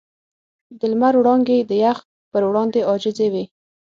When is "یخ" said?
1.83-1.97